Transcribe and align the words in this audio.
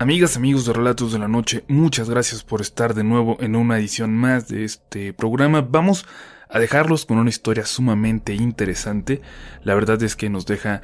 Amigas, 0.00 0.36
amigos 0.36 0.64
de 0.64 0.72
Relatos 0.72 1.10
de 1.10 1.18
la 1.18 1.26
Noche, 1.26 1.64
muchas 1.66 2.08
gracias 2.08 2.44
por 2.44 2.60
estar 2.60 2.94
de 2.94 3.02
nuevo 3.02 3.36
en 3.40 3.56
una 3.56 3.78
edición 3.78 4.14
más 4.14 4.46
de 4.46 4.62
este 4.62 5.12
programa. 5.12 5.60
Vamos 5.60 6.06
a 6.48 6.60
dejarlos 6.60 7.04
con 7.04 7.18
una 7.18 7.30
historia 7.30 7.66
sumamente 7.66 8.32
interesante. 8.32 9.22
La 9.64 9.74
verdad 9.74 10.00
es 10.04 10.14
que 10.14 10.30
nos 10.30 10.46
deja 10.46 10.82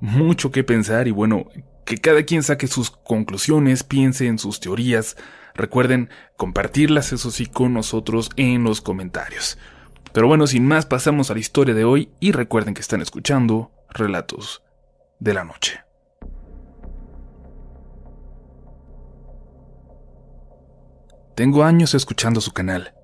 mucho 0.00 0.50
que 0.50 0.64
pensar 0.64 1.08
y 1.08 1.12
bueno, 1.12 1.46
que 1.86 1.96
cada 1.96 2.24
quien 2.24 2.42
saque 2.42 2.66
sus 2.66 2.90
conclusiones, 2.90 3.84
piense 3.84 4.26
en 4.26 4.38
sus 4.38 4.60
teorías. 4.60 5.16
Recuerden 5.54 6.10
compartirlas, 6.36 7.14
eso 7.14 7.30
sí, 7.30 7.46
con 7.46 7.72
nosotros 7.72 8.28
en 8.36 8.64
los 8.64 8.82
comentarios. 8.82 9.56
Pero 10.12 10.26
bueno, 10.26 10.46
sin 10.46 10.66
más, 10.66 10.84
pasamos 10.84 11.30
a 11.30 11.34
la 11.34 11.40
historia 11.40 11.74
de 11.74 11.84
hoy 11.84 12.10
y 12.20 12.32
recuerden 12.32 12.74
que 12.74 12.82
están 12.82 13.00
escuchando 13.00 13.72
Relatos 13.88 14.62
de 15.20 15.32
la 15.32 15.44
Noche. 15.44 15.80
Tengo 21.42 21.64
años 21.64 21.92
escuchando 21.94 22.40
su 22.40 22.52
canal. 22.52 22.94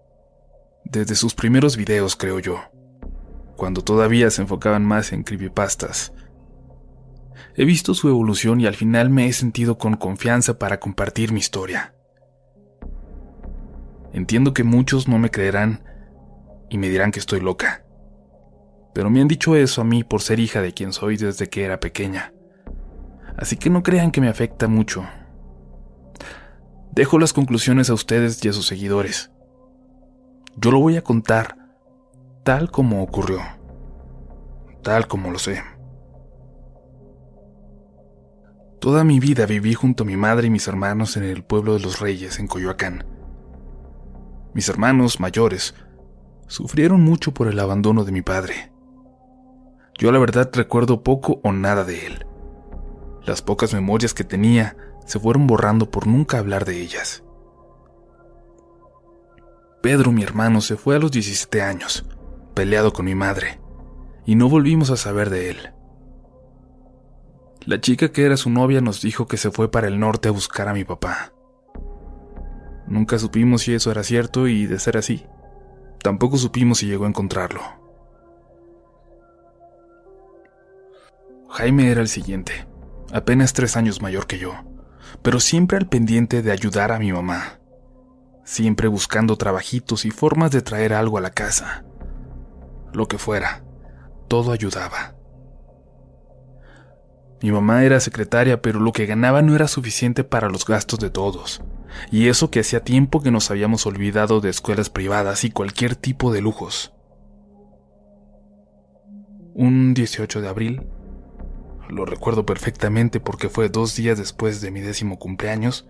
Desde 0.85 1.17
sus 1.17 1.35
primeros 1.35 1.77
videos, 1.77 2.15
creo 2.15 2.39
yo. 2.39 2.61
Cuando 3.57 3.83
todavía 3.83 4.31
se 4.31 4.43
enfocaban 4.43 4.85
más 4.85 5.13
en 5.13 5.25
creepypastas. 5.25 6.13
He 7.57 7.65
visto 7.65 7.95
su 7.95 8.09
evolución 8.09 8.61
y 8.61 8.69
al 8.69 8.77
final 8.77 9.11
me 9.11 9.27
he 9.27 9.33
sentido 9.33 9.77
con 9.77 9.97
confianza 9.97 10.57
para 10.57 10.79
compartir 10.79 11.33
mi 11.33 11.41
historia. 11.41 11.97
Entiendo 14.13 14.55
que 14.55 14.63
muchos 14.63 15.09
no 15.09 15.19
me 15.19 15.33
creerán 15.33 15.83
y 16.71 16.79
me 16.79 16.89
dirán 16.89 17.11
que 17.11 17.19
estoy 17.19 17.41
loca. 17.41 17.85
Pero 18.95 19.11
me 19.11 19.21
han 19.21 19.27
dicho 19.27 19.57
eso 19.57 19.81
a 19.81 19.85
mí 19.85 20.05
por 20.05 20.23
ser 20.23 20.39
hija 20.39 20.63
de 20.63 20.73
quien 20.75 20.93
soy 20.93 21.17
desde 21.17 21.49
que 21.49 21.65
era 21.65 21.81
pequeña. 21.81 22.33
Así 23.37 23.57
que 23.57 23.69
no 23.69 23.83
crean 23.83 24.13
que 24.13 24.21
me 24.21 24.29
afecta 24.29 24.69
mucho. 24.69 25.05
Dejo 26.99 27.21
las 27.21 27.33
conclusiones 27.33 27.91
a 27.91 27.95
ustedes 27.95 28.45
y 28.45 28.49
a 28.49 28.53
sus 28.53 28.67
seguidores. 28.67 29.31
Yo 30.57 30.73
lo 30.73 30.81
voy 30.81 30.97
a 30.97 31.05
contar 31.05 31.57
tal 32.43 32.73
como 32.73 33.05
ocurrió, 33.05 33.39
tal 34.83 35.07
como 35.07 35.31
lo 35.31 35.39
sé. 35.39 35.63
Toda 38.81 39.05
mi 39.05 39.21
vida 39.21 39.47
viví 39.47 39.75
junto 39.75 40.03
a 40.03 40.07
mi 40.09 40.17
madre 40.17 40.49
y 40.49 40.51
mis 40.51 40.67
hermanos 40.67 41.17
en 41.17 41.23
el 41.23 41.45
pueblo 41.45 41.75
de 41.75 41.79
los 41.79 42.01
Reyes, 42.01 42.41
en 42.41 42.49
Coyoacán. 42.49 43.07
Mis 44.53 44.69
hermanos 44.69 45.21
mayores 45.21 45.77
sufrieron 46.49 47.01
mucho 47.03 47.33
por 47.33 47.47
el 47.47 47.61
abandono 47.61 48.03
de 48.05 48.11
mi 48.11 48.23
padre. 48.23 48.73
Yo 49.97 50.11
la 50.11 50.19
verdad 50.19 50.51
recuerdo 50.53 51.05
poco 51.05 51.39
o 51.45 51.53
nada 51.53 51.85
de 51.85 52.07
él. 52.09 52.27
Las 53.25 53.41
pocas 53.41 53.73
memorias 53.73 54.15
que 54.15 54.25
tenía 54.25 54.77
se 55.09 55.19
fueron 55.19 55.47
borrando 55.47 55.91
por 55.91 56.07
nunca 56.07 56.39
hablar 56.39 56.67
de 56.67 56.83
ellas. 56.83 57.25
Pedro, 59.83 60.13
mi 60.13 60.23
hermano, 60.23 60.61
se 60.61 60.77
fue 60.77 60.97
a 60.97 60.99
los 60.99 61.11
17 61.11 61.63
años, 61.63 62.05
peleado 62.53 62.93
con 62.93 63.07
mi 63.07 63.15
madre, 63.15 63.59
y 64.27 64.35
no 64.35 64.51
volvimos 64.51 64.91
a 64.91 64.99
saber 64.99 65.31
de 65.31 65.49
él. 65.49 65.73
La 67.65 67.81
chica 67.81 68.13
que 68.13 68.27
era 68.27 68.37
su 68.37 68.51
novia 68.51 68.83
nos 68.83 69.01
dijo 69.01 69.27
que 69.27 69.39
se 69.39 69.51
fue 69.51 69.71
para 69.71 69.89
el 69.89 69.99
norte 69.99 70.29
a 70.29 70.33
buscar 70.33 70.69
a 70.69 70.75
mi 70.75 70.85
papá. 70.85 71.33
Nunca 72.87 73.19
supimos 73.19 73.63
si 73.63 73.73
eso 73.73 73.91
era 73.91 74.03
cierto 74.03 74.47
y, 74.47 74.67
de 74.67 74.79
ser 74.79 74.99
así, 74.99 75.25
tampoco 76.03 76.37
supimos 76.37 76.79
si 76.79 76.87
llegó 76.87 77.07
a 77.07 77.09
encontrarlo. 77.09 77.63
Jaime 81.49 81.91
era 81.91 82.03
el 82.03 82.09
siguiente, 82.09 82.67
apenas 83.11 83.55
tres 83.55 83.75
años 83.79 84.03
mayor 84.03 84.27
que 84.27 84.39
yo 84.39 84.68
pero 85.23 85.41
siempre 85.41 85.79
al 85.79 85.89
pendiente 85.89 86.43
de 86.43 86.53
ayudar 86.53 86.93
a 86.93 86.99
mi 86.99 87.13
mamá, 87.13 87.61
siempre 88.45 88.89
buscando 88.89 89.37
trabajitos 89.37 90.05
y 90.05 90.11
formas 90.11 90.51
de 90.51 90.63
traer 90.63 90.95
algo 90.95 91.19
a 91.19 91.21
la 91.21 91.31
casa. 91.31 91.85
Lo 92.93 93.07
que 93.07 93.19
fuera, 93.19 93.63
todo 94.29 94.53
ayudaba. 94.53 95.15
Mi 97.41 97.53
mamá 97.53 97.85
era 97.85 98.01
secretaria, 98.01 98.61
pero 98.61 98.81
lo 98.81 98.93
que 98.93 99.07
ganaba 99.07 99.43
no 99.43 99.55
era 99.55 99.69
suficiente 99.69 100.25
para 100.25 100.49
los 100.49 100.67
gastos 100.67 100.99
de 100.99 101.11
todos. 101.11 101.63
Y 102.11 102.29
eso 102.29 102.51
que 102.51 102.61
hacía 102.61 102.81
tiempo 102.81 103.23
que 103.23 103.31
nos 103.31 103.51
habíamos 103.51 103.87
olvidado 103.87 104.41
de 104.41 104.51
escuelas 104.51 104.91
privadas 104.91 105.45
y 105.45 105.51
cualquier 105.51 105.95
tipo 105.95 106.33
de 106.33 106.41
lujos. 106.41 106.93
Un 109.55 109.95
18 109.95 110.41
de 110.41 110.49
abril, 110.49 110.87
lo 111.89 112.05
recuerdo 112.05 112.45
perfectamente 112.45 113.21
porque 113.21 113.49
fue 113.49 113.69
dos 113.69 113.97
días 113.97 114.19
después 114.19 114.61
de 114.61 114.71
mi 114.71 114.81
décimo 114.81 115.19
cumpleaños, 115.19 115.87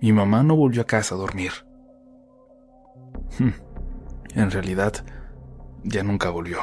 mi 0.00 0.12
mamá 0.12 0.42
no 0.42 0.56
volvió 0.56 0.82
a 0.82 0.86
casa 0.86 1.14
a 1.14 1.18
dormir. 1.18 1.52
Hmm. 3.38 3.50
En 4.34 4.50
realidad, 4.50 5.04
ya 5.84 6.02
nunca 6.02 6.30
volvió. 6.30 6.58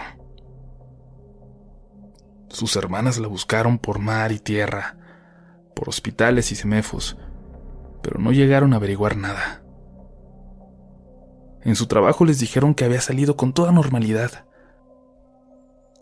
Sus 2.49 2.75
hermanas 2.75 3.19
la 3.19 3.27
buscaron 3.27 3.77
por 3.77 3.99
mar 3.99 4.31
y 4.31 4.39
tierra, 4.39 4.97
por 5.75 5.89
hospitales 5.89 6.51
y 6.51 6.55
semefos, 6.55 7.17
pero 8.01 8.19
no 8.19 8.31
llegaron 8.31 8.73
a 8.73 8.77
averiguar 8.77 9.17
nada. 9.17 9.61
En 11.61 11.75
su 11.75 11.87
trabajo 11.87 12.25
les 12.25 12.39
dijeron 12.39 12.73
que 12.73 12.85
había 12.85 13.01
salido 13.01 13.35
con 13.35 13.53
toda 13.53 13.71
normalidad. 13.71 14.45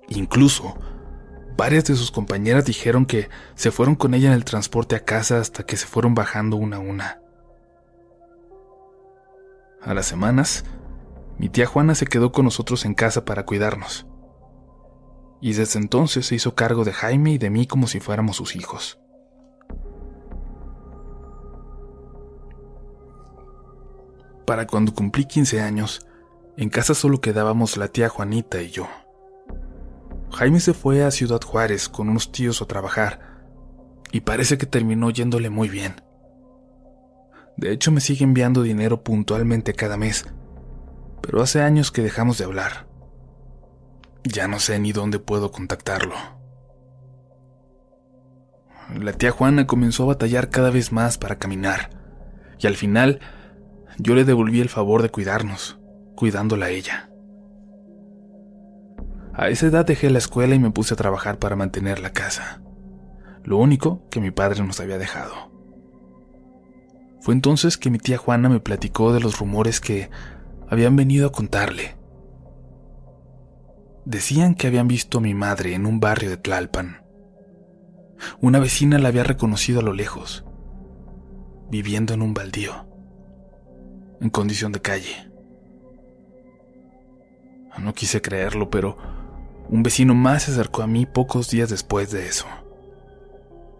Incluso 0.07 0.77
Varias 1.57 1.85
de 1.85 1.95
sus 1.95 2.11
compañeras 2.11 2.65
dijeron 2.65 3.05
que 3.05 3.29
se 3.55 3.71
fueron 3.71 3.95
con 3.95 4.13
ella 4.13 4.27
en 4.27 4.33
el 4.33 4.43
transporte 4.43 4.95
a 4.95 5.05
casa 5.05 5.39
hasta 5.39 5.65
que 5.65 5.77
se 5.77 5.85
fueron 5.85 6.13
bajando 6.13 6.57
una 6.57 6.77
a 6.77 6.79
una. 6.79 7.21
A 9.81 9.93
las 9.93 10.05
semanas, 10.05 10.65
mi 11.37 11.47
tía 11.47 11.65
Juana 11.65 11.95
se 11.95 12.07
quedó 12.07 12.31
con 12.33 12.45
nosotros 12.45 12.83
en 12.83 12.93
casa 12.93 13.23
para 13.23 13.45
cuidarnos. 13.45 14.05
Y 15.39 15.53
desde 15.53 15.79
entonces 15.79 16.25
se 16.25 16.35
hizo 16.35 16.55
cargo 16.55 16.83
de 16.83 16.91
Jaime 16.91 17.31
y 17.31 17.37
de 17.37 17.49
mí 17.49 17.67
como 17.67 17.87
si 17.87 17.99
fuéramos 18.01 18.35
sus 18.35 18.55
hijos. 18.55 18.99
Para 24.45 24.67
cuando 24.67 24.93
cumplí 24.93 25.25
15 25.25 25.61
años, 25.61 26.05
en 26.57 26.69
casa 26.69 26.93
solo 26.93 27.21
quedábamos 27.21 27.77
la 27.77 27.87
tía 27.87 28.09
Juanita 28.09 28.61
y 28.61 28.71
yo. 28.71 28.87
Jaime 30.31 30.59
se 30.59 30.73
fue 30.73 31.03
a 31.03 31.11
Ciudad 31.11 31.41
Juárez 31.41 31.89
con 31.89 32.09
unos 32.09 32.31
tíos 32.31 32.61
a 32.61 32.65
trabajar 32.65 33.35
y 34.11 34.21
parece 34.21 34.57
que 34.57 34.65
terminó 34.65 35.09
yéndole 35.09 35.49
muy 35.49 35.69
bien. 35.69 36.01
De 37.57 37.71
hecho, 37.71 37.91
me 37.91 38.01
sigue 38.01 38.23
enviando 38.23 38.63
dinero 38.63 39.03
puntualmente 39.03 39.73
cada 39.73 39.97
mes, 39.97 40.25
pero 41.21 41.41
hace 41.41 41.61
años 41.61 41.91
que 41.91 42.01
dejamos 42.01 42.37
de 42.37 42.45
hablar. 42.45 42.87
Ya 44.23 44.47
no 44.47 44.59
sé 44.59 44.79
ni 44.79 44.91
dónde 44.91 45.19
puedo 45.19 45.51
contactarlo. 45.51 46.15
La 48.93 49.13
tía 49.13 49.31
Juana 49.31 49.67
comenzó 49.67 50.03
a 50.03 50.07
batallar 50.07 50.49
cada 50.49 50.69
vez 50.69 50.91
más 50.91 51.17
para 51.17 51.37
caminar, 51.37 51.89
y 52.59 52.67
al 52.67 52.75
final 52.75 53.19
yo 53.97 54.15
le 54.15 54.25
devolví 54.25 54.61
el 54.61 54.69
favor 54.69 55.01
de 55.01 55.09
cuidarnos, 55.09 55.79
cuidándola 56.15 56.67
a 56.67 56.69
ella. 56.69 57.09
A 59.37 59.49
esa 59.49 59.67
edad 59.67 59.85
dejé 59.85 60.09
la 60.09 60.19
escuela 60.19 60.55
y 60.55 60.59
me 60.59 60.71
puse 60.71 60.93
a 60.93 60.97
trabajar 60.97 61.39
para 61.39 61.57
mantener 61.57 61.99
la 61.99 62.13
casa. 62.13 62.61
Lo 63.43 63.57
único 63.57 64.07
que 64.09 64.21
mi 64.21 64.31
padre 64.31 64.63
nos 64.63 64.79
había 64.79 64.97
dejado. 64.97 65.51
Fue 67.19 67.33
entonces 67.33 67.77
que 67.77 67.89
mi 67.89 67.97
tía 67.97 68.17
Juana 68.17 68.47
me 68.47 68.61
platicó 68.61 69.11
de 69.13 69.19
los 69.19 69.37
rumores 69.37 69.81
que 69.81 70.09
habían 70.69 70.95
venido 70.95 71.27
a 71.27 71.31
contarle. 71.33 71.97
Decían 74.05 74.55
que 74.55 74.67
habían 74.67 74.87
visto 74.87 75.17
a 75.17 75.21
mi 75.21 75.33
madre 75.33 75.73
en 75.73 75.85
un 75.85 75.99
barrio 75.99 76.29
de 76.29 76.37
Tlalpan. 76.37 77.03
Una 78.39 78.59
vecina 78.59 78.99
la 78.99 79.09
había 79.09 79.23
reconocido 79.23 79.81
a 79.81 79.83
lo 79.83 79.93
lejos, 79.93 80.45
viviendo 81.69 82.13
en 82.13 82.21
un 82.21 82.33
baldío, 82.33 82.87
en 84.21 84.29
condición 84.29 84.71
de 84.71 84.81
calle. 84.81 85.29
No 87.77 87.93
quise 87.93 88.21
creerlo, 88.21 88.69
pero 88.69 88.97
un 89.69 89.83
vecino 89.83 90.13
más 90.13 90.43
se 90.43 90.51
acercó 90.51 90.83
a 90.83 90.87
mí 90.87 91.05
pocos 91.05 91.49
días 91.49 91.69
después 91.69 92.11
de 92.11 92.27
eso. 92.27 92.45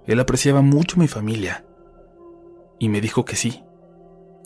Él 0.06 0.20
apreciaba 0.20 0.62
mucho 0.62 1.00
mi 1.00 1.08
familia 1.08 1.66
y 2.80 2.90
me 2.90 3.02
dijo 3.02 3.26
que 3.26 3.36
sí, 3.36 3.64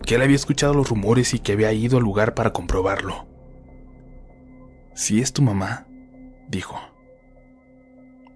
que 0.05 0.15
él 0.15 0.21
había 0.21 0.35
escuchado 0.35 0.73
los 0.73 0.89
rumores 0.89 1.33
y 1.33 1.39
que 1.39 1.53
había 1.53 1.73
ido 1.73 1.97
al 1.97 2.03
lugar 2.03 2.33
para 2.33 2.53
comprobarlo. 2.53 3.27
Si 4.93 5.21
es 5.21 5.33
tu 5.33 5.41
mamá, 5.41 5.87
dijo, 6.47 6.79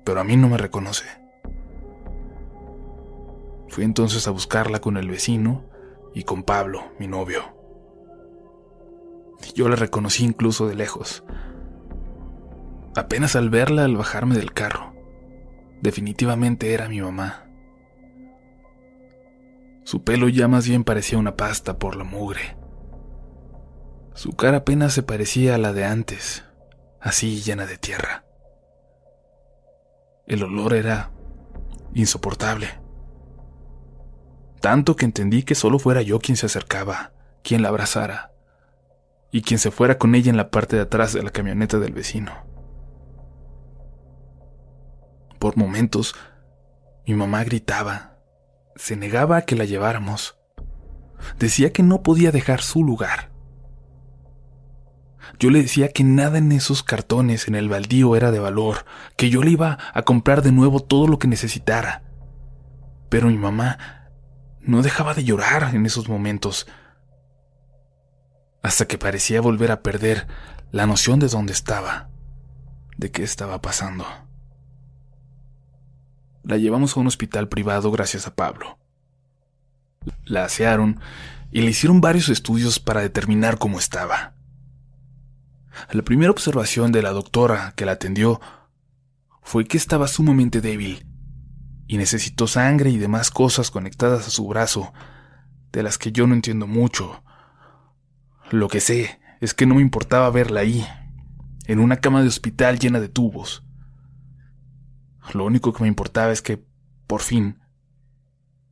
pero 0.04 0.20
a 0.20 0.24
mí 0.24 0.38
no 0.38 0.50
me 0.50 0.58
reconoce. 0.58 1.06
Fui 3.70 3.84
entonces 3.84 4.28
a 4.28 4.32
buscarla 4.32 4.80
con 4.80 4.98
el 4.98 5.10
vecino 5.10 5.66
y 6.14 6.24
con 6.24 6.44
Pablo, 6.44 6.92
mi 7.00 7.08
novio. 7.08 7.42
Yo 9.56 9.68
la 9.68 9.76
reconocí 9.76 10.24
incluso 10.24 10.68
de 10.68 10.76
lejos, 10.76 11.24
Apenas 12.96 13.36
al 13.36 13.50
verla 13.50 13.86
al 13.86 13.98
bajarme 13.98 14.36
del 14.36 14.54
carro, 14.54 14.94
definitivamente 15.82 16.74
era 16.74 16.88
mi 16.88 17.02
mamá. 17.02 17.48
Su 19.84 20.04
pelo 20.04 20.30
ya 20.30 20.48
más 20.48 20.68
bien 20.68 20.84
parecía 20.84 21.18
una 21.18 21.36
pasta 21.36 21.78
por 21.80 21.96
la 21.96 22.04
mugre. 22.04 22.56
Su 24.14 24.34
cara 24.34 24.58
apenas 24.58 24.94
se 24.94 25.02
parecía 25.02 25.56
a 25.56 25.58
la 25.58 25.74
de 25.74 25.86
antes, 25.86 26.46
así 27.02 27.42
llena 27.42 27.66
de 27.66 27.78
tierra. 27.78 28.26
El 30.28 30.44
olor 30.44 30.74
era 30.74 31.12
insoportable. 31.96 32.80
Tanto 34.62 34.96
que 34.96 35.06
entendí 35.06 35.44
que 35.44 35.56
solo 35.56 35.80
fuera 35.80 36.04
yo 36.04 36.20
quien 36.20 36.38
se 36.38 36.46
acercaba, 36.46 37.12
quien 37.42 37.64
la 37.64 37.70
abrazara, 37.70 38.32
y 39.32 39.42
quien 39.42 39.60
se 39.60 39.72
fuera 39.72 39.98
con 39.98 40.14
ella 40.14 40.30
en 40.30 40.38
la 40.38 40.52
parte 40.52 40.76
de 40.76 40.84
atrás 40.84 41.12
de 41.12 41.24
la 41.24 41.32
camioneta 41.32 41.80
del 41.80 41.92
vecino. 41.92 42.53
Por 45.44 45.58
momentos, 45.58 46.16
mi 47.06 47.16
mamá 47.16 47.44
gritaba, 47.44 48.16
se 48.78 48.96
negaba 48.96 49.36
a 49.36 49.42
que 49.42 49.58
la 49.58 49.66
lleváramos. 49.66 50.38
Decía 51.38 51.74
que 51.74 51.84
no 51.84 52.02
podía 52.02 52.32
dejar 52.32 52.62
su 52.62 52.82
lugar. 52.82 53.30
Yo 55.40 55.50
le 55.50 55.62
decía 55.62 55.90
que 55.90 56.06
nada 56.06 56.38
en 56.38 56.54
esos 56.54 56.82
cartones 56.82 57.50
en 57.50 57.56
el 57.56 57.68
baldío 57.68 58.16
era 58.16 58.32
de 58.32 58.40
valor, 58.40 58.86
que 59.18 59.30
yo 59.30 59.44
le 59.44 59.52
iba 59.52 59.80
a 59.94 60.04
comprar 60.04 60.44
de 60.44 60.54
nuevo 60.54 60.80
todo 60.80 61.08
lo 61.08 61.20
que 61.20 61.28
necesitara. 61.28 62.04
Pero 63.10 63.28
mi 63.28 63.38
mamá 63.38 64.08
no 64.62 64.82
dejaba 64.82 65.14
de 65.14 65.26
llorar 65.26 65.76
en 65.76 65.86
esos 65.86 66.08
momentos, 66.08 66.68
hasta 68.62 68.88
que 68.88 68.98
parecía 68.98 69.42
volver 69.42 69.74
a 69.74 69.82
perder 69.82 70.26
la 70.72 70.88
noción 70.88 71.20
de 71.20 71.28
dónde 71.28 71.52
estaba, 71.52 72.10
de 72.96 73.12
qué 73.12 73.24
estaba 73.24 73.62
pasando. 73.62 74.06
La 76.44 76.58
llevamos 76.58 76.96
a 76.96 77.00
un 77.00 77.08
hospital 77.08 77.48
privado 77.48 77.90
gracias 77.92 78.28
a 78.28 78.36
Pablo. 78.36 78.78
La 80.26 80.46
asearon 80.46 81.00
y 81.52 81.62
le 81.62 81.72
hicieron 81.72 82.02
varios 82.02 82.30
estudios 82.30 82.80
para 82.80 83.02
determinar 83.02 83.58
cómo 83.58 83.80
estaba. 83.80 84.34
La 85.92 86.02
primera 86.02 86.32
observación 86.32 86.92
de 86.92 87.02
la 87.02 87.12
doctora 87.12 87.74
que 87.76 87.86
la 87.86 87.94
atendió 87.94 88.42
fue 89.42 89.66
que 89.66 89.78
estaba 89.78 90.08
sumamente 90.08 90.62
débil 90.62 91.06
y 91.88 91.98
necesitó 91.98 92.48
sangre 92.48 92.90
y 92.90 92.98
demás 92.98 93.32
cosas 93.32 93.72
conectadas 93.72 94.28
a 94.28 94.32
su 94.32 94.48
brazo, 94.48 94.94
de 95.72 95.84
las 95.84 95.98
que 95.98 96.12
yo 96.12 96.28
no 96.28 96.34
entiendo 96.34 96.68
mucho. 96.68 97.24
Lo 98.52 98.68
que 98.68 98.80
sé 98.80 99.20
es 99.42 99.54
que 99.54 99.66
no 99.66 99.76
me 99.76 99.82
importaba 99.82 100.30
verla 100.30 100.62
ahí, 100.62 100.86
en 101.66 101.80
una 101.80 101.98
cama 101.98 102.22
de 102.22 102.28
hospital 102.28 102.80
llena 102.80 103.00
de 103.00 103.10
tubos. 103.10 103.63
Lo 105.34 105.46
único 105.46 105.74
que 105.74 105.84
me 105.84 105.88
importaba 105.88 106.32
es 106.32 106.42
que, 106.42 106.64
por 107.08 107.22
fin, 107.22 107.60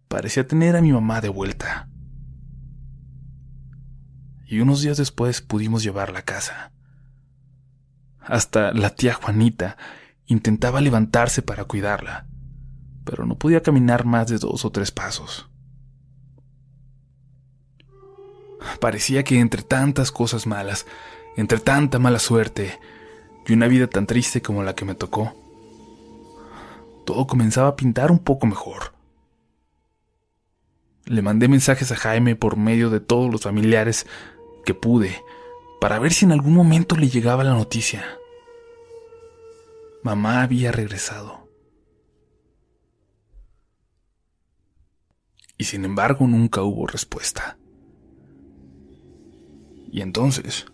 parecía 0.08 0.46
tener 0.46 0.76
a 0.76 0.82
mi 0.82 0.92
mamá 0.92 1.22
de 1.22 1.30
vuelta. 1.30 1.90
Y 4.46 4.60
unos 4.60 4.82
días 4.82 4.98
después 4.98 5.42
pudimos 5.42 5.82
llevarla 5.82 6.20
a 6.20 6.26
casa. 6.26 6.74
Hasta 8.20 8.74
la 8.74 8.90
tía 8.92 9.14
Juanita 9.14 9.78
intentaba 10.26 10.82
levantarse 10.82 11.42
para 11.42 11.64
cuidarla, 11.64 12.28
pero 13.06 13.26
no 13.26 13.38
podía 13.38 13.64
caminar 13.64 14.06
más 14.06 14.28
de 14.28 14.38
dos 14.38 14.66
o 14.66 14.72
tres 14.72 14.92
pasos. 14.92 15.50
Parecía 18.80 19.24
que 19.24 19.40
entre 19.40 19.64
tantas 19.64 20.12
cosas 20.12 20.46
malas, 20.46 20.86
entre 21.36 21.60
tanta 21.60 21.98
mala 21.98 22.20
suerte 22.20 22.80
y 23.48 23.54
una 23.54 23.68
vida 23.68 23.88
tan 23.88 24.06
triste 24.06 24.42
como 24.42 24.64
la 24.64 24.76
que 24.76 24.86
me 24.86 24.96
tocó, 24.96 25.36
todo 27.06 27.28
comenzaba 27.28 27.70
a 27.70 27.76
pintar 27.76 28.12
un 28.12 28.20
poco 28.20 28.48
mejor. 28.48 28.94
Le 31.06 31.22
mandé 31.22 31.48
mensajes 31.48 31.92
a 31.92 31.96
Jaime 31.96 32.36
por 32.36 32.58
medio 32.58 32.90
de 32.90 33.00
todos 33.00 33.32
los 33.32 33.42
familiares 33.42 34.06
que 34.66 34.74
pude 34.74 35.22
para 35.82 35.98
ver 36.00 36.14
si 36.14 36.26
en 36.26 36.32
algún 36.32 36.54
momento 36.54 36.96
le 36.96 37.10
llegaba 37.10 37.44
la 37.44 37.54
noticia. 37.54 38.06
Mamá 40.04 40.44
había 40.44 40.72
regresado. 40.72 41.48
Y 45.58 45.66
sin 45.66 45.86
embargo 45.86 46.28
nunca 46.28 46.62
hubo 46.62 46.88
respuesta. 46.88 47.58
Y 49.92 50.02
entonces... 50.02 50.66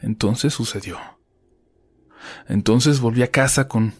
Entonces 0.00 0.52
sucedió. 0.52 0.98
Entonces 2.48 3.00
volví 3.00 3.22
a 3.22 3.30
casa 3.30 3.68
con 3.68 3.94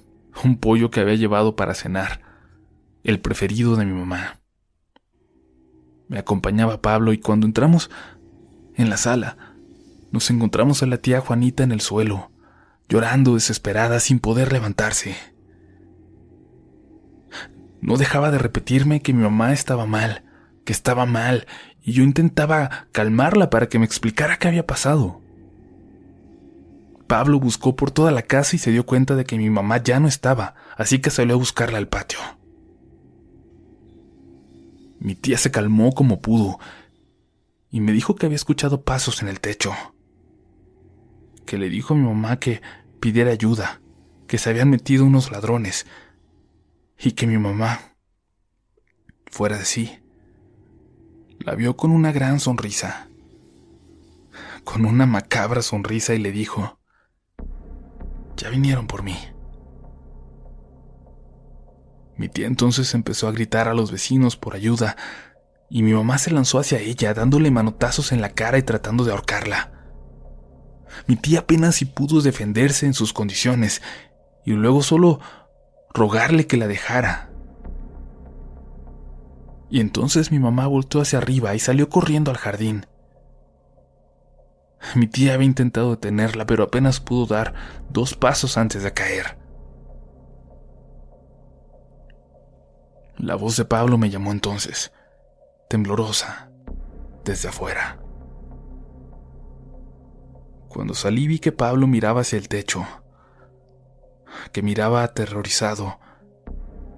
un 0.44 0.58
pollo 0.58 0.90
que 0.90 1.00
había 1.00 1.14
llevado 1.14 1.56
para 1.56 1.74
cenar, 1.74 2.20
el 3.02 3.20
preferido 3.20 3.76
de 3.76 3.84
mi 3.84 3.92
mamá. 3.92 4.40
Me 6.08 6.18
acompañaba 6.18 6.82
Pablo 6.82 7.12
y 7.12 7.18
cuando 7.18 7.46
entramos 7.46 7.90
en 8.74 8.90
la 8.90 8.96
sala, 8.96 9.36
nos 10.10 10.30
encontramos 10.30 10.82
a 10.82 10.86
la 10.86 10.98
tía 10.98 11.20
Juanita 11.20 11.62
en 11.64 11.72
el 11.72 11.80
suelo, 11.80 12.30
llorando 12.88 13.34
desesperada 13.34 14.00
sin 14.00 14.20
poder 14.20 14.52
levantarse. 14.52 15.16
No 17.80 17.96
dejaba 17.96 18.30
de 18.30 18.38
repetirme 18.38 19.02
que 19.02 19.12
mi 19.12 19.22
mamá 19.22 19.52
estaba 19.52 19.86
mal, 19.86 20.24
que 20.64 20.72
estaba 20.72 21.04
mal, 21.04 21.46
y 21.82 21.92
yo 21.92 22.02
intentaba 22.02 22.86
calmarla 22.92 23.50
para 23.50 23.68
que 23.68 23.78
me 23.78 23.84
explicara 23.84 24.38
qué 24.38 24.48
había 24.48 24.66
pasado. 24.66 25.23
Pablo 27.14 27.38
buscó 27.38 27.76
por 27.76 27.92
toda 27.92 28.10
la 28.10 28.22
casa 28.22 28.56
y 28.56 28.58
se 28.58 28.72
dio 28.72 28.84
cuenta 28.84 29.14
de 29.14 29.24
que 29.24 29.38
mi 29.38 29.48
mamá 29.48 29.80
ya 29.80 30.00
no 30.00 30.08
estaba, 30.08 30.56
así 30.76 30.98
que 30.98 31.10
salió 31.10 31.36
a 31.36 31.38
buscarla 31.38 31.78
al 31.78 31.86
patio. 31.86 32.18
Mi 34.98 35.14
tía 35.14 35.38
se 35.38 35.52
calmó 35.52 35.92
como 35.92 36.20
pudo 36.20 36.58
y 37.70 37.80
me 37.80 37.92
dijo 37.92 38.16
que 38.16 38.26
había 38.26 38.34
escuchado 38.34 38.82
pasos 38.82 39.22
en 39.22 39.28
el 39.28 39.38
techo. 39.38 39.72
Que 41.46 41.56
le 41.56 41.68
dijo 41.68 41.94
a 41.94 41.96
mi 41.96 42.02
mamá 42.02 42.40
que 42.40 42.62
pidiera 42.98 43.30
ayuda, 43.30 43.80
que 44.26 44.36
se 44.36 44.50
habían 44.50 44.70
metido 44.70 45.04
unos 45.04 45.30
ladrones 45.30 45.86
y 46.98 47.12
que 47.12 47.28
mi 47.28 47.38
mamá, 47.38 47.78
fuera 49.26 49.56
de 49.56 49.66
sí, 49.66 50.00
la 51.38 51.54
vio 51.54 51.76
con 51.76 51.92
una 51.92 52.10
gran 52.10 52.40
sonrisa, 52.40 53.06
con 54.64 54.84
una 54.84 55.06
macabra 55.06 55.62
sonrisa 55.62 56.12
y 56.16 56.18
le 56.18 56.32
dijo, 56.32 56.80
ya 58.44 58.50
vinieron 58.50 58.86
por 58.86 59.02
mí. 59.02 59.16
Mi 62.18 62.28
tía 62.28 62.46
entonces 62.46 62.92
empezó 62.92 63.26
a 63.26 63.32
gritar 63.32 63.68
a 63.68 63.74
los 63.74 63.90
vecinos 63.90 64.36
por 64.36 64.54
ayuda, 64.54 64.96
y 65.70 65.82
mi 65.82 65.94
mamá 65.94 66.18
se 66.18 66.30
lanzó 66.30 66.58
hacia 66.58 66.78
ella, 66.78 67.14
dándole 67.14 67.50
manotazos 67.50 68.12
en 68.12 68.20
la 68.20 68.34
cara 68.34 68.58
y 68.58 68.62
tratando 68.62 69.02
de 69.04 69.12
ahorcarla. 69.12 69.72
Mi 71.06 71.16
tía 71.16 71.40
apenas 71.40 71.76
si 71.76 71.86
pudo 71.86 72.20
defenderse 72.20 72.84
en 72.84 72.92
sus 72.92 73.14
condiciones, 73.14 73.80
y 74.44 74.52
luego 74.52 74.82
solo 74.82 75.20
rogarle 75.94 76.46
que 76.46 76.58
la 76.58 76.66
dejara. 76.66 77.30
Y 79.70 79.80
entonces 79.80 80.30
mi 80.30 80.38
mamá 80.38 80.66
volteó 80.66 81.00
hacia 81.00 81.18
arriba 81.18 81.54
y 81.54 81.60
salió 81.60 81.88
corriendo 81.88 82.30
al 82.30 82.36
jardín. 82.36 82.84
Mi 84.94 85.06
tía 85.06 85.34
había 85.34 85.46
intentado 85.46 85.90
detenerla, 85.90 86.46
pero 86.46 86.64
apenas 86.64 87.00
pudo 87.00 87.26
dar 87.26 87.54
dos 87.90 88.14
pasos 88.14 88.56
antes 88.56 88.82
de 88.82 88.92
caer. 88.92 89.38
La 93.16 93.34
voz 93.34 93.56
de 93.56 93.64
Pablo 93.64 93.96
me 93.98 94.10
llamó 94.10 94.32
entonces, 94.32 94.92
temblorosa, 95.68 96.50
desde 97.24 97.48
afuera. 97.48 97.98
Cuando 100.68 100.94
salí 100.94 101.26
vi 101.26 101.38
que 101.38 101.52
Pablo 101.52 101.86
miraba 101.86 102.20
hacia 102.20 102.38
el 102.38 102.48
techo, 102.48 102.84
que 104.52 104.62
miraba 104.62 105.02
aterrorizado 105.04 105.98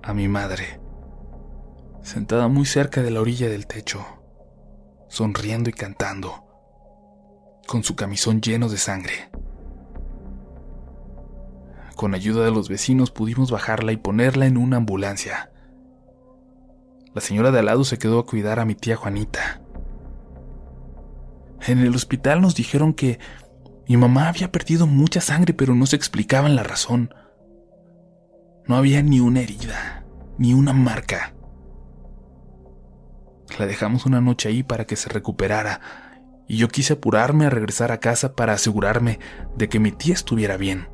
a 0.02 0.14
mi 0.14 0.28
madre, 0.28 0.80
sentada 2.02 2.48
muy 2.48 2.66
cerca 2.66 3.02
de 3.02 3.10
la 3.10 3.20
orilla 3.20 3.48
del 3.48 3.66
techo, 3.66 4.04
sonriendo 5.08 5.70
y 5.70 5.74
cantando 5.74 6.45
con 7.66 7.84
su 7.84 7.96
camisón 7.96 8.40
lleno 8.40 8.68
de 8.68 8.78
sangre. 8.78 9.30
Con 11.96 12.14
ayuda 12.14 12.44
de 12.44 12.50
los 12.50 12.68
vecinos 12.68 13.10
pudimos 13.10 13.50
bajarla 13.50 13.92
y 13.92 13.96
ponerla 13.96 14.46
en 14.46 14.56
una 14.56 14.76
ambulancia. 14.76 15.50
La 17.14 17.20
señora 17.20 17.50
de 17.50 17.58
al 17.60 17.66
lado 17.66 17.84
se 17.84 17.98
quedó 17.98 18.18
a 18.18 18.26
cuidar 18.26 18.60
a 18.60 18.64
mi 18.64 18.74
tía 18.74 18.96
Juanita. 18.96 19.60
En 21.66 21.78
el 21.78 21.94
hospital 21.94 22.40
nos 22.40 22.54
dijeron 22.54 22.92
que 22.92 23.18
mi 23.88 23.96
mamá 23.96 24.28
había 24.28 24.52
perdido 24.52 24.86
mucha 24.86 25.20
sangre, 25.20 25.54
pero 25.54 25.74
no 25.74 25.86
se 25.86 25.96
explicaban 25.96 26.54
la 26.54 26.62
razón. 26.62 27.14
No 28.66 28.76
había 28.76 29.02
ni 29.02 29.20
una 29.20 29.40
herida, 29.40 30.04
ni 30.38 30.52
una 30.54 30.72
marca. 30.72 31.34
La 33.58 33.66
dejamos 33.66 34.04
una 34.06 34.20
noche 34.20 34.48
ahí 34.48 34.62
para 34.62 34.84
que 34.86 34.96
se 34.96 35.08
recuperara 35.08 36.05
y 36.46 36.58
yo 36.58 36.68
quise 36.68 36.94
apurarme 36.94 37.46
a 37.46 37.50
regresar 37.50 37.92
a 37.92 38.00
casa 38.00 38.34
para 38.34 38.52
asegurarme 38.52 39.18
de 39.56 39.68
que 39.68 39.80
mi 39.80 39.92
tía 39.92 40.14
estuviera 40.14 40.56
bien. 40.56 40.88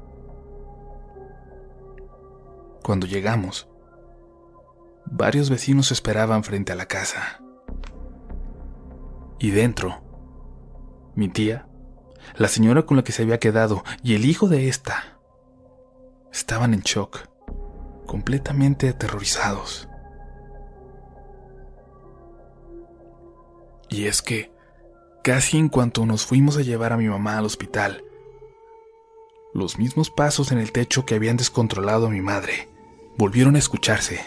Cuando 2.83 3.07
llegamos, 3.07 3.69
varios 5.07 5.51
vecinos 5.51 5.93
esperaban 5.93 6.43
frente 6.43 6.73
a 6.73 6.77
la 6.77 6.87
casa. 6.87 7.41
Y 9.39 9.51
dentro, 9.51 10.03
mi 11.15 11.29
tía, 11.29 11.69
la 12.37 12.49
señora 12.49 12.87
con 12.87 12.97
la 12.97 13.05
que 13.05 13.13
se 13.13 13.23
había 13.23 13.39
quedado 13.39 13.85
y 14.03 14.15
el 14.15 14.25
hijo 14.25 14.49
de 14.49 14.69
esta 14.69 15.19
estaban 16.33 16.75
en 16.75 16.81
shock, 16.81 17.29
completamente 18.07 18.89
aterrorizados. 18.89 19.89
Y 23.89 24.07
es 24.07 24.23
que, 24.23 24.52
casi 25.23 25.59
en 25.59 25.69
cuanto 25.69 26.07
nos 26.07 26.27
fuimos 26.27 26.57
a 26.57 26.63
llevar 26.63 26.93
a 26.93 26.97
mi 26.97 27.09
mamá 27.09 27.39
al 27.39 27.45
hospital, 27.45 28.05
los 29.55 29.79
mismos 29.79 30.11
pasos 30.11 30.51
en 30.51 30.59
el 30.59 30.73
techo 30.73 31.05
que 31.05 31.15
habían 31.15 31.37
descontrolado 31.37 32.07
a 32.07 32.11
mi 32.11 32.21
madre 32.21 32.69
volvieron 33.19 33.55
a 33.57 33.59
escucharse. 33.59 34.25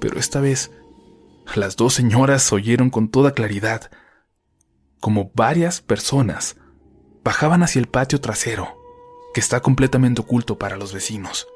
Pero 0.00 0.18
esta 0.18 0.40
vez, 0.40 0.70
las 1.54 1.76
dos 1.76 1.94
señoras 1.94 2.52
oyeron 2.52 2.90
con 2.90 3.08
toda 3.08 3.32
claridad 3.32 3.90
como 5.00 5.30
varias 5.34 5.80
personas 5.80 6.56
bajaban 7.24 7.62
hacia 7.62 7.80
el 7.80 7.88
patio 7.88 8.20
trasero, 8.20 8.76
que 9.32 9.40
está 9.40 9.60
completamente 9.60 10.20
oculto 10.20 10.58
para 10.58 10.76
los 10.76 10.92
vecinos. 10.92 11.46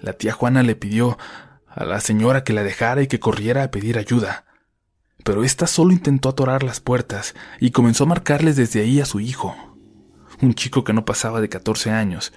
La 0.00 0.12
tía 0.12 0.32
Juana 0.32 0.62
le 0.62 0.76
pidió 0.76 1.18
a 1.66 1.84
la 1.84 2.00
señora 2.00 2.44
que 2.44 2.52
la 2.52 2.62
dejara 2.62 3.02
y 3.02 3.08
que 3.08 3.20
corriera 3.20 3.64
a 3.64 3.70
pedir 3.70 3.98
ayuda, 3.98 4.46
pero 5.24 5.42
ésta 5.42 5.66
solo 5.66 5.92
intentó 5.92 6.28
atorar 6.28 6.62
las 6.62 6.80
puertas 6.80 7.34
y 7.58 7.70
comenzó 7.70 8.04
a 8.04 8.08
marcarles 8.08 8.56
desde 8.56 8.80
ahí 8.80 9.00
a 9.00 9.06
su 9.06 9.20
hijo, 9.20 9.56
un 10.42 10.54
chico 10.54 10.84
que 10.84 10.92
no 10.92 11.06
pasaba 11.06 11.40
de 11.40 11.48
14 11.48 11.90
años, 11.90 12.34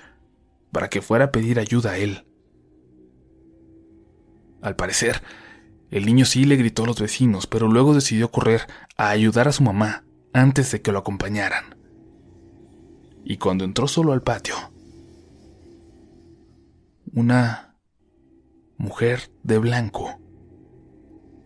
para 0.71 0.89
que 0.89 1.01
fuera 1.01 1.25
a 1.25 1.31
pedir 1.31 1.59
ayuda 1.59 1.91
a 1.91 1.97
él. 1.97 2.25
Al 4.61 4.77
parecer, 4.77 5.21
el 5.91 6.05
niño 6.05 6.25
sí 6.25 6.45
le 6.45 6.55
gritó 6.55 6.83
a 6.83 6.87
los 6.87 6.99
vecinos, 6.99 7.45
pero 7.45 7.67
luego 7.67 7.93
decidió 7.93 8.31
correr 8.31 8.61
a 8.95 9.09
ayudar 9.09 9.49
a 9.49 9.51
su 9.51 9.63
mamá 9.63 10.05
antes 10.33 10.71
de 10.71 10.81
que 10.81 10.93
lo 10.93 10.99
acompañaran. 10.99 11.75
Y 13.25 13.37
cuando 13.37 13.65
entró 13.65 13.89
solo 13.89 14.13
al 14.13 14.23
patio, 14.23 14.55
una 17.13 17.75
mujer 18.77 19.31
de 19.43 19.57
blanco 19.57 20.21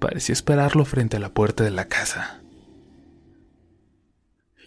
parecía 0.01 0.33
esperarlo 0.33 0.83
frente 0.83 1.15
a 1.15 1.19
la 1.21 1.33
puerta 1.33 1.63
de 1.63 1.71
la 1.71 1.87
casa. 1.87 2.41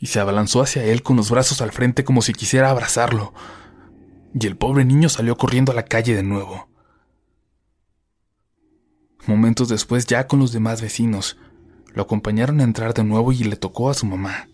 Y 0.00 0.06
se 0.06 0.20
abalanzó 0.20 0.62
hacia 0.62 0.84
él 0.84 1.02
con 1.02 1.16
los 1.16 1.30
brazos 1.30 1.60
al 1.60 1.72
frente 1.72 2.04
como 2.04 2.22
si 2.22 2.32
quisiera 2.32 2.70
abrazarlo. 2.70 3.34
Y 4.32 4.46
el 4.46 4.56
pobre 4.56 4.84
niño 4.84 5.08
salió 5.10 5.36
corriendo 5.36 5.72
a 5.72 5.74
la 5.74 5.84
calle 5.84 6.14
de 6.14 6.22
nuevo. 6.22 6.68
Momentos 9.26 9.68
después, 9.68 10.06
ya 10.06 10.26
con 10.26 10.38
los 10.38 10.52
demás 10.52 10.80
vecinos, 10.80 11.36
lo 11.92 12.02
acompañaron 12.02 12.60
a 12.60 12.64
entrar 12.64 12.94
de 12.94 13.04
nuevo 13.04 13.32
y 13.32 13.38
le 13.44 13.56
tocó 13.56 13.90
a 13.90 13.94
su 13.94 14.06
mamá. 14.06 14.48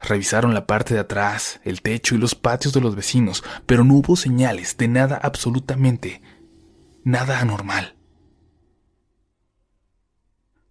Revisaron 0.00 0.54
la 0.54 0.66
parte 0.66 0.94
de 0.94 1.00
atrás, 1.00 1.60
el 1.64 1.82
techo 1.82 2.14
y 2.14 2.18
los 2.18 2.34
patios 2.34 2.74
de 2.74 2.80
los 2.80 2.96
vecinos, 2.96 3.44
pero 3.66 3.84
no 3.84 3.94
hubo 3.94 4.16
señales 4.16 4.76
de 4.76 4.88
nada 4.88 5.16
absolutamente, 5.22 6.20
nada 7.04 7.40
anormal. 7.40 7.94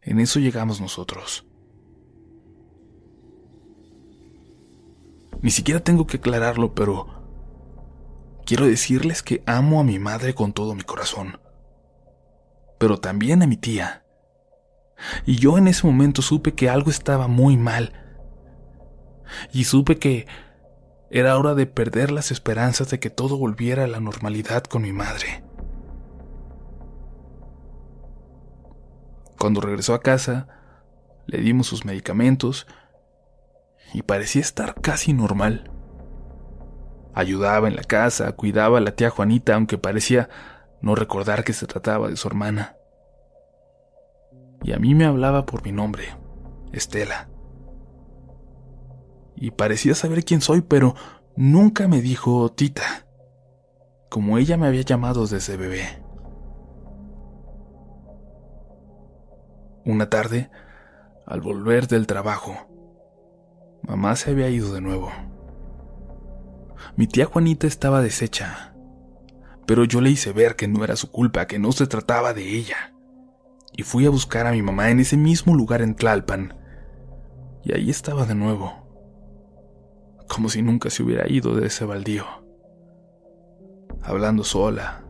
En 0.05 0.19
eso 0.19 0.39
llegamos 0.39 0.81
nosotros. 0.81 1.45
Ni 5.41 5.51
siquiera 5.51 5.81
tengo 5.81 6.07
que 6.07 6.17
aclararlo, 6.17 6.73
pero 6.73 7.07
quiero 8.45 8.65
decirles 8.65 9.23
que 9.23 9.43
amo 9.45 9.79
a 9.79 9.83
mi 9.83 9.99
madre 9.99 10.33
con 10.33 10.53
todo 10.53 10.75
mi 10.75 10.83
corazón 10.83 11.37
pero 12.83 12.99
también 12.99 13.41
a 13.41 13.47
mi 13.47 13.55
tía. 13.55 14.03
Y 15.25 15.37
yo 15.37 15.57
en 15.57 15.69
ese 15.69 15.87
momento 15.87 16.21
supe 16.21 16.53
que 16.53 16.69
algo 16.69 16.91
estaba 16.91 17.29
muy 17.29 17.55
mal. 17.55 17.93
Y 19.53 19.63
supe 19.63 19.99
que 19.99 20.27
era 21.09 21.37
hora 21.37 21.55
de 21.55 21.65
perder 21.65 22.11
las 22.11 22.29
esperanzas 22.29 22.89
de 22.89 22.99
que 22.99 23.09
todo 23.09 23.37
volviera 23.37 23.85
a 23.85 23.87
la 23.87 24.01
normalidad 24.01 24.65
con 24.65 24.81
mi 24.81 24.91
madre. 24.91 25.45
Cuando 29.43 29.59
regresó 29.59 29.93
a 29.93 29.99
casa, 29.99 30.47
le 31.25 31.39
dimos 31.39 31.67
sus 31.67 31.83
medicamentos 31.83 32.65
y 33.93 34.01
parecía 34.03 34.41
estar 34.41 34.79
casi 34.79 35.11
normal. 35.11 35.69
Ayudaba 37.13 37.67
en 37.67 37.75
la 37.75 37.83
casa, 37.83 38.31
cuidaba 38.37 38.77
a 38.77 38.81
la 38.81 38.95
tía 38.95 39.09
Juanita, 39.09 39.55
aunque 39.55 39.77
parecía 39.77 40.29
no 40.81 40.95
recordar 40.95 41.43
que 41.43 41.51
se 41.51 41.67
trataba 41.67 42.07
de 42.07 42.15
su 42.15 42.25
hermana. 42.29 42.77
Y 44.63 44.71
a 44.71 44.77
mí 44.77 44.95
me 44.95 45.03
hablaba 45.03 45.45
por 45.45 45.61
mi 45.65 45.73
nombre, 45.73 46.05
Estela. 46.71 47.27
Y 49.35 49.51
parecía 49.51 49.93
saber 49.93 50.23
quién 50.23 50.39
soy, 50.39 50.61
pero 50.61 50.95
nunca 51.35 51.89
me 51.89 51.99
dijo 51.99 52.49
Tita, 52.49 53.07
como 54.09 54.37
ella 54.37 54.55
me 54.55 54.67
había 54.67 54.83
llamado 54.83 55.27
desde 55.27 55.57
bebé. 55.57 56.02
Una 59.85 60.09
tarde, 60.09 60.49
al 61.25 61.41
volver 61.41 61.87
del 61.87 62.07
trabajo, 62.07 62.55
mamá 63.81 64.15
se 64.15 64.31
había 64.31 64.49
ido 64.49 64.73
de 64.73 64.81
nuevo. 64.81 65.11
Mi 66.95 67.07
tía 67.07 67.25
Juanita 67.25 67.67
estaba 67.67 68.01
deshecha 68.01 68.73
pero 69.65 69.85
yo 69.85 70.01
le 70.01 70.09
hice 70.09 70.33
ver 70.33 70.55
que 70.55 70.67
no 70.67 70.83
era 70.83 70.95
su 70.95 71.11
culpa, 71.11 71.47
que 71.47 71.59
no 71.59 71.71
se 71.71 71.87
trataba 71.87 72.33
de 72.33 72.55
ella. 72.55 72.93
Y 73.75 73.83
fui 73.83 74.05
a 74.05 74.09
buscar 74.09 74.45
a 74.45 74.51
mi 74.51 74.61
mamá 74.61 74.89
en 74.89 74.99
ese 74.99 75.17
mismo 75.17 75.55
lugar 75.55 75.81
en 75.81 75.95
Tlalpan. 75.95 76.55
Y 77.63 77.73
ahí 77.73 77.89
estaba 77.89 78.25
de 78.25 78.35
nuevo. 78.35 78.73
Como 80.27 80.49
si 80.49 80.61
nunca 80.61 80.89
se 80.89 81.03
hubiera 81.03 81.29
ido 81.29 81.55
de 81.55 81.67
ese 81.67 81.85
baldío. 81.85 82.25
Hablando 84.01 84.43
sola, 84.43 85.05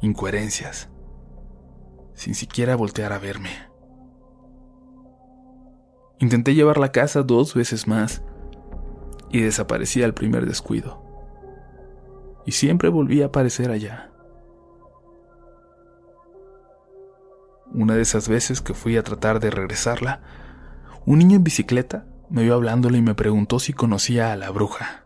incoherencias, 0.00 0.90
sin 2.14 2.34
siquiera 2.34 2.76
voltear 2.76 3.12
a 3.12 3.18
verme. 3.18 3.50
Intenté 6.24 6.54
llevarla 6.54 6.86
a 6.86 6.92
casa 6.92 7.22
dos 7.22 7.52
veces 7.52 7.86
más 7.86 8.22
y 9.30 9.42
desaparecía 9.42 10.06
al 10.06 10.14
primer 10.14 10.46
descuido 10.46 11.02
y 12.46 12.52
siempre 12.52 12.88
volvía 12.88 13.24
a 13.24 13.28
aparecer 13.28 13.70
allá. 13.70 14.10
Una 17.74 17.94
de 17.94 18.00
esas 18.00 18.26
veces 18.26 18.62
que 18.62 18.72
fui 18.72 18.96
a 18.96 19.02
tratar 19.02 19.38
de 19.38 19.50
regresarla, 19.50 20.22
un 21.04 21.18
niño 21.18 21.36
en 21.36 21.44
bicicleta 21.44 22.06
me 22.30 22.42
vio 22.42 22.54
hablándole 22.54 22.96
y 22.96 23.02
me 23.02 23.14
preguntó 23.14 23.58
si 23.58 23.74
conocía 23.74 24.32
a 24.32 24.36
la 24.36 24.48
bruja. 24.48 25.04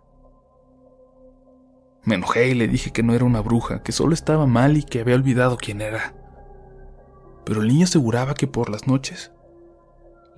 Me 2.05 2.15
enojé 2.15 2.47
y 2.47 2.55
le 2.55 2.69
dije 2.69 2.93
que 2.93 3.03
no 3.03 3.13
era 3.13 3.25
una 3.25 3.41
bruja, 3.41 3.83
que 3.83 3.91
solo 3.91 4.15
estaba 4.15 4.47
mal 4.47 4.77
y 4.77 4.85
que 4.85 5.01
había 5.01 5.17
olvidado 5.17 5.57
quién 5.57 5.81
era. 5.81 6.15
Pero 7.45 7.63
el 7.63 7.67
niño 7.67 7.87
aseguraba 7.87 8.35
que 8.35 8.47
por 8.47 8.71
las 8.71 8.87
noches 8.87 9.33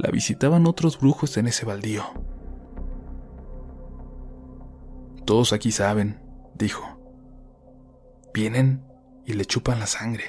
la 0.00 0.10
visitaban 0.10 0.66
otros 0.66 0.98
brujos 0.98 1.36
en 1.36 1.46
ese 1.46 1.66
baldío. 1.66 2.04
Todos 5.26 5.52
aquí 5.52 5.72
saben, 5.72 6.22
dijo. 6.54 6.98
Vienen 8.32 8.82
y 9.26 9.34
le 9.34 9.44
chupan 9.44 9.78
la 9.78 9.86
sangre. 9.86 10.24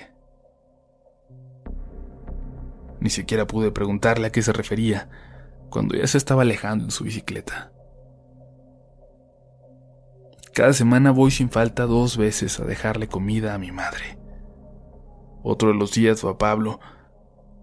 Ni 3.00 3.10
siquiera 3.10 3.48
pude 3.48 3.72
preguntarle 3.72 4.28
a 4.28 4.32
qué 4.32 4.42
se 4.42 4.52
refería 4.52 5.10
cuando 5.70 5.96
ya 5.96 6.06
se 6.06 6.18
estaba 6.18 6.42
alejando 6.42 6.84
en 6.84 6.92
su 6.92 7.06
bicicleta. 7.06 7.72
Cada 10.54 10.74
semana 10.74 11.12
voy 11.12 11.32
sin 11.32 11.50
falta 11.50 11.86
dos 11.86 12.18
veces 12.18 12.60
a 12.60 12.66
dejarle 12.66 13.08
comida 13.08 13.54
a 13.54 13.58
mi 13.58 13.72
madre. 13.72 14.20
Otro 15.44 15.70
de 15.70 15.76
los 15.76 15.94
días 15.94 16.26
va 16.26 16.38
Pablo, 16.38 16.82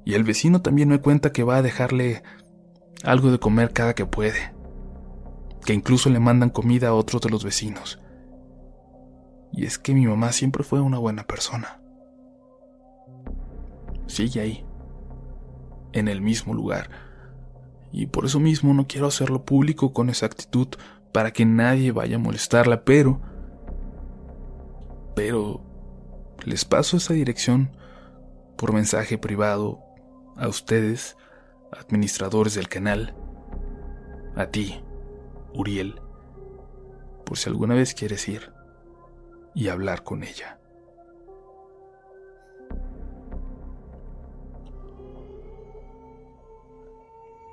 y 0.09 0.15
el 0.15 0.25
vecino 0.25 0.63
también 0.63 0.89
me 0.89 1.03
cuenta 1.03 1.33
que 1.33 1.43
va 1.43 1.57
a 1.57 1.63
dejarle 1.63 2.23
algo 3.05 3.31
de 3.31 3.39
comer 3.39 3.75
cada 3.75 3.93
que 3.93 4.07
puede, 4.07 4.55
que 5.67 5.75
incluso 5.75 6.09
le 6.09 6.19
mandan 6.19 6.49
comida 6.49 6.89
a 6.89 6.95
otros 6.95 7.21
de 7.21 7.29
los 7.29 7.45
vecinos. 7.45 8.01
Y 9.53 9.67
es 9.67 9.79
que 9.79 9.93
mi 9.93 10.07
mamá 10.07 10.33
siempre 10.33 10.65
fue 10.65 10.81
una 10.81 10.97
buena 10.97 11.25
persona. 11.25 11.83
Sigue 14.07 14.41
ahí, 14.41 14.67
en 15.93 16.09
el 16.09 16.23
mismo 16.23 16.55
lugar. 16.55 16.89
Y 17.93 18.07
por 18.07 18.25
eso 18.25 18.41
mismo 18.41 18.73
no 18.73 18.87
quiero 18.87 19.09
hacerlo 19.09 19.45
público 19.45 19.93
con 19.93 20.09
exactitud 20.09 20.69
para 21.13 21.35
que 21.35 21.45
nadie 21.45 21.93
vaya 21.93 22.17
a 22.17 22.21
molestarla, 22.21 22.83
pero... 22.83 23.21
Pero... 25.15 25.61
Les 26.47 26.65
paso 26.65 26.97
esa 26.97 27.13
dirección 27.13 27.77
por 28.57 28.73
mensaje 28.73 29.19
privado 29.19 29.85
a 30.39 30.49
ustedes, 30.49 31.17
administradores 31.73 32.55
del 32.55 32.69
canal, 32.69 33.15
a 34.37 34.47
ti, 34.47 34.81
Uriel, 35.53 36.01
por 37.25 37.37
si 37.37 37.49
alguna 37.49 37.75
vez 37.75 37.95
quieres 37.95 38.29
ir 38.29 38.53
y 39.55 39.69
hablar 39.69 40.05
con 40.05 40.23
ella. 40.23 40.59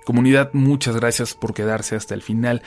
Comunidad, 0.06 0.51
muchas 0.54 0.96
gracias 0.96 1.34
por 1.34 1.56
quedarse 1.56 1.96
hasta 1.96 2.13
el 2.13 2.22
final 2.22 2.62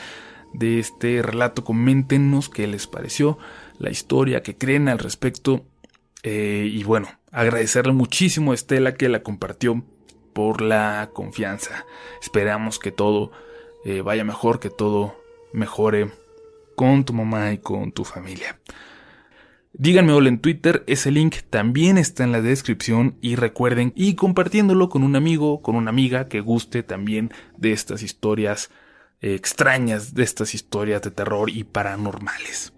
de 0.52 0.80
este 0.80 1.22
relato. 1.22 1.62
Coméntenos 1.62 2.48
qué 2.48 2.66
les 2.66 2.88
pareció, 2.88 3.38
la 3.78 3.90
historia, 3.90 4.42
que 4.42 4.56
creen 4.56 4.88
al 4.88 4.98
respecto. 4.98 5.64
Eh, 6.24 6.68
y 6.68 6.82
bueno, 6.82 7.08
agradecerle 7.30 7.92
muchísimo 7.92 8.50
a 8.50 8.54
Estela 8.56 8.94
que 8.94 9.08
la 9.08 9.22
compartió 9.22 9.84
por 10.38 10.60
la 10.60 11.10
confianza. 11.12 11.84
Esperamos 12.22 12.78
que 12.78 12.92
todo 12.92 13.32
eh, 13.84 14.02
vaya 14.02 14.22
mejor, 14.22 14.60
que 14.60 14.70
todo 14.70 15.16
mejore 15.52 16.12
con 16.76 17.04
tu 17.04 17.12
mamá 17.12 17.50
y 17.50 17.58
con 17.58 17.90
tu 17.90 18.04
familia. 18.04 18.60
Díganme 19.72 20.12
hola 20.12 20.28
en 20.28 20.38
Twitter, 20.38 20.84
ese 20.86 21.10
link 21.10 21.38
también 21.50 21.98
está 21.98 22.22
en 22.22 22.30
la 22.30 22.40
descripción 22.40 23.18
y 23.20 23.34
recuerden 23.34 23.92
y 23.96 24.14
compartiéndolo 24.14 24.88
con 24.90 25.02
un 25.02 25.16
amigo, 25.16 25.60
con 25.60 25.74
una 25.74 25.90
amiga 25.90 26.28
que 26.28 26.38
guste 26.38 26.84
también 26.84 27.32
de 27.56 27.72
estas 27.72 28.04
historias 28.04 28.70
eh, 29.20 29.34
extrañas, 29.34 30.14
de 30.14 30.22
estas 30.22 30.54
historias 30.54 31.02
de 31.02 31.10
terror 31.10 31.50
y 31.50 31.64
paranormales. 31.64 32.72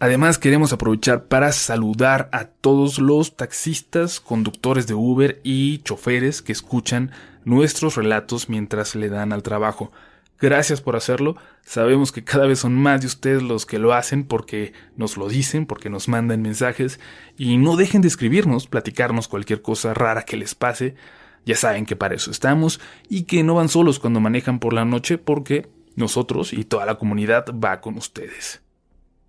Además 0.00 0.38
queremos 0.38 0.72
aprovechar 0.72 1.24
para 1.24 1.52
saludar 1.52 2.28
a 2.32 2.46
todos 2.46 2.98
los 2.98 3.36
taxistas, 3.36 4.20
conductores 4.20 4.86
de 4.86 4.94
Uber 4.94 5.40
y 5.44 5.78
choferes 5.78 6.42
que 6.42 6.52
escuchan 6.52 7.12
nuestros 7.44 7.96
relatos 7.96 8.48
mientras 8.48 8.94
le 8.96 9.08
dan 9.08 9.32
al 9.32 9.42
trabajo. 9.42 9.92
Gracias 10.40 10.80
por 10.80 10.96
hacerlo. 10.96 11.36
Sabemos 11.64 12.10
que 12.10 12.24
cada 12.24 12.46
vez 12.46 12.58
son 12.58 12.74
más 12.74 13.00
de 13.00 13.06
ustedes 13.06 13.42
los 13.42 13.66
que 13.66 13.78
lo 13.78 13.94
hacen 13.94 14.24
porque 14.24 14.72
nos 14.96 15.16
lo 15.16 15.28
dicen, 15.28 15.64
porque 15.64 15.90
nos 15.90 16.08
mandan 16.08 16.42
mensajes 16.42 16.98
y 17.38 17.56
no 17.56 17.76
dejen 17.76 18.02
de 18.02 18.08
escribirnos, 18.08 18.66
platicarnos 18.66 19.28
cualquier 19.28 19.62
cosa 19.62 19.94
rara 19.94 20.24
que 20.24 20.36
les 20.36 20.54
pase. 20.54 20.96
Ya 21.46 21.56
saben 21.56 21.86
que 21.86 21.94
para 21.94 22.16
eso 22.16 22.30
estamos 22.30 22.80
y 23.08 23.22
que 23.22 23.42
no 23.44 23.54
van 23.54 23.68
solos 23.68 24.00
cuando 24.00 24.20
manejan 24.20 24.58
por 24.58 24.72
la 24.72 24.84
noche 24.84 25.18
porque 25.18 25.68
nosotros 25.94 26.52
y 26.52 26.64
toda 26.64 26.84
la 26.84 26.96
comunidad 26.96 27.46
va 27.52 27.80
con 27.80 27.96
ustedes. 27.96 28.63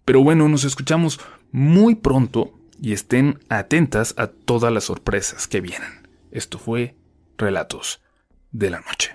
Pero 0.05 0.23
bueno, 0.23 0.47
nos 0.47 0.63
escuchamos 0.63 1.19
muy 1.51 1.95
pronto 1.95 2.53
y 2.79 2.93
estén 2.93 3.39
atentas 3.49 4.13
a 4.17 4.27
todas 4.27 4.71
las 4.71 4.85
sorpresas 4.85 5.47
que 5.47 5.61
vienen. 5.61 6.07
Esto 6.31 6.59
fue 6.59 6.95
Relatos 7.37 8.01
de 8.51 8.69
la 8.69 8.81
Noche. 8.81 9.14